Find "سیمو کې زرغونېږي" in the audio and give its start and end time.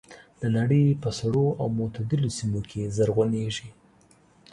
2.37-3.69